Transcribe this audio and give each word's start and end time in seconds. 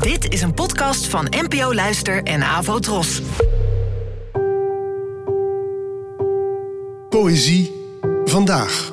Dit 0.00 0.32
is 0.32 0.42
een 0.42 0.54
podcast 0.54 1.06
van 1.06 1.26
NPO 1.30 1.74
Luister 1.74 2.22
en 2.22 2.42
Avo 2.42 2.78
Tros. 2.78 3.22
Poëzie 7.08 7.72
vandaag. 8.24 8.92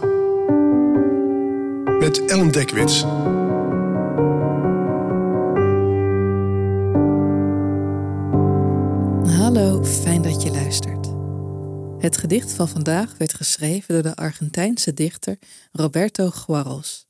Met 2.00 2.26
Ellen 2.26 2.52
Dekwits. 2.52 3.02
Hallo, 9.38 9.84
fijn 9.84 10.22
dat 10.22 10.44
je 10.44 10.52
luistert. 10.52 11.08
Het 12.00 12.18
gedicht 12.18 12.54
van 12.54 12.68
vandaag 12.68 13.18
werd 13.18 13.34
geschreven 13.34 13.94
door 13.94 14.04
de 14.04 14.16
Argentijnse 14.16 14.94
dichter 14.94 15.38
Roberto 15.72 16.32
Juarros, 16.48 17.08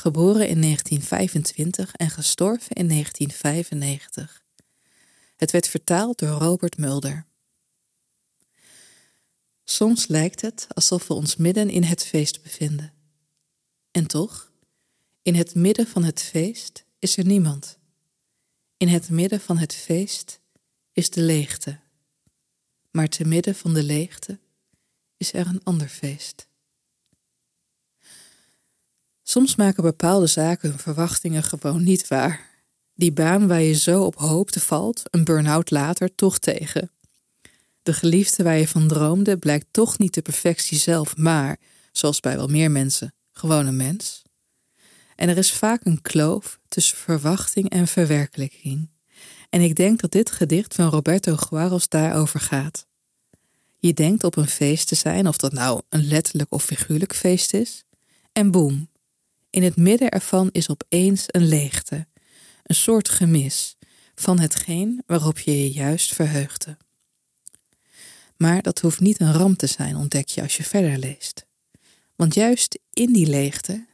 geboren 0.00 0.48
in 0.48 0.60
1925 0.60 1.92
en 1.92 2.10
gestorven 2.10 2.76
in 2.76 2.88
1995. 2.88 4.44
Het 5.36 5.50
werd 5.50 5.68
vertaald 5.68 6.18
door 6.18 6.28
Robert 6.28 6.78
Mulder. 6.78 7.26
Soms 9.64 10.06
lijkt 10.06 10.40
het 10.40 10.66
alsof 10.68 11.06
we 11.06 11.14
ons 11.14 11.36
midden 11.36 11.70
in 11.70 11.82
het 11.82 12.06
feest 12.06 12.42
bevinden. 12.42 12.92
En 13.90 14.06
toch, 14.06 14.52
in 15.22 15.34
het 15.34 15.54
midden 15.54 15.86
van 15.86 16.04
het 16.04 16.22
feest 16.22 16.84
is 16.98 17.16
er 17.16 17.24
niemand. 17.24 17.78
In 18.76 18.88
het 18.88 19.08
midden 19.10 19.40
van 19.40 19.58
het 19.58 19.74
feest 19.74 20.40
is 20.92 21.10
de 21.10 21.22
leegte. 21.22 21.78
Maar 22.90 23.08
te 23.08 23.24
midden 23.24 23.54
van 23.54 23.74
de 23.74 23.82
leegte 23.82 24.38
is 25.16 25.32
er 25.32 25.46
een 25.46 25.64
ander 25.64 25.88
feest. 25.88 26.48
Soms 29.30 29.56
maken 29.56 29.82
bepaalde 29.82 30.26
zaken 30.26 30.68
hun 30.68 30.78
verwachtingen 30.78 31.42
gewoon 31.42 31.84
niet 31.84 32.08
waar. 32.08 32.48
Die 32.94 33.12
baan 33.12 33.48
waar 33.48 33.60
je 33.60 33.74
zo 33.74 34.02
op 34.02 34.14
hoopte 34.14 34.60
valt, 34.60 35.02
een 35.10 35.24
burn-out 35.24 35.70
later, 35.70 36.14
toch 36.14 36.38
tegen. 36.38 36.90
De 37.82 37.92
geliefde 37.92 38.42
waar 38.42 38.58
je 38.58 38.68
van 38.68 38.88
droomde 38.88 39.36
blijkt 39.38 39.66
toch 39.70 39.98
niet 39.98 40.14
de 40.14 40.22
perfectie 40.22 40.78
zelf, 40.78 41.16
maar, 41.16 41.58
zoals 41.92 42.20
bij 42.20 42.36
wel 42.36 42.46
meer 42.46 42.70
mensen, 42.70 43.14
gewoon 43.32 43.66
een 43.66 43.76
mens. 43.76 44.22
En 45.16 45.28
er 45.28 45.36
is 45.36 45.52
vaak 45.52 45.84
een 45.84 46.02
kloof 46.02 46.60
tussen 46.68 46.96
verwachting 46.96 47.70
en 47.70 47.86
verwerkelijking. 47.86 48.90
En 49.50 49.60
ik 49.60 49.76
denk 49.76 50.00
dat 50.00 50.12
dit 50.12 50.30
gedicht 50.30 50.74
van 50.74 50.88
Roberto 50.88 51.36
Juarez 51.50 51.86
daarover 51.88 52.40
gaat. 52.40 52.86
Je 53.76 53.94
denkt 53.94 54.24
op 54.24 54.36
een 54.36 54.48
feest 54.48 54.88
te 54.88 54.94
zijn, 54.94 55.28
of 55.28 55.36
dat 55.36 55.52
nou 55.52 55.82
een 55.88 56.06
letterlijk 56.06 56.52
of 56.52 56.64
figuurlijk 56.64 57.14
feest 57.14 57.54
is, 57.54 57.84
en 58.32 58.50
boem, 58.50 58.88
in 59.50 59.62
het 59.62 59.76
midden 59.76 60.10
ervan 60.10 60.48
is 60.52 60.68
opeens 60.68 61.24
een 61.26 61.46
leegte, 61.46 62.06
een 62.62 62.74
soort 62.74 63.08
gemis 63.08 63.76
van 64.14 64.38
hetgeen 64.38 65.02
waarop 65.06 65.38
je 65.38 65.62
je 65.62 65.72
juist 65.72 66.14
verheugde. 66.14 66.76
Maar 68.36 68.62
dat 68.62 68.80
hoeft 68.80 69.00
niet 69.00 69.20
een 69.20 69.32
ramp 69.32 69.58
te 69.58 69.66
zijn, 69.66 69.96
ontdek 69.96 70.28
je 70.28 70.42
als 70.42 70.56
je 70.56 70.62
verder 70.62 70.98
leest. 70.98 71.46
Want 72.16 72.34
juist 72.34 72.78
in 72.92 73.12
die 73.12 73.26
leegte 73.26 73.86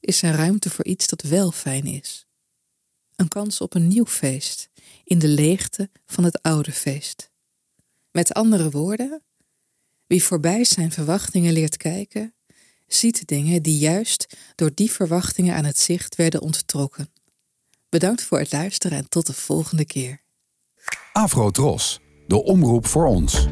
is 0.00 0.22
er 0.22 0.34
ruimte 0.34 0.70
voor 0.70 0.84
iets 0.84 1.06
dat 1.06 1.22
wel 1.22 1.50
fijn 1.50 1.84
is. 1.84 2.26
Een 3.16 3.28
kans 3.28 3.60
op 3.60 3.74
een 3.74 3.88
nieuw 3.88 4.06
feest 4.06 4.68
in 5.04 5.18
de 5.18 5.28
leegte 5.28 5.90
van 6.06 6.24
het 6.24 6.42
oude 6.42 6.72
feest. 6.72 7.30
Met 8.10 8.34
andere 8.34 8.70
woorden, 8.70 9.22
wie 10.06 10.22
voorbij 10.22 10.64
zijn 10.64 10.92
verwachtingen 10.92 11.52
leert 11.52 11.76
kijken, 11.76 12.34
ziet 12.86 13.26
dingen 13.28 13.62
die 13.62 13.78
juist 13.78 14.36
door 14.54 14.70
die 14.74 14.90
verwachtingen 14.90 15.54
aan 15.54 15.64
het 15.64 15.78
zicht 15.78 16.16
werden 16.16 16.40
onttrokken. 16.40 17.12
Bedankt 17.88 18.22
voor 18.22 18.38
het 18.38 18.52
luisteren 18.52 18.98
en 18.98 19.08
tot 19.08 19.26
de 19.26 19.32
volgende 19.32 19.84
keer. 19.84 20.22
Afro 21.12 21.50
Tros, 21.50 22.00
de 22.26 22.42
omroep 22.42 22.86
voor 22.86 23.06
ons. 23.06 23.46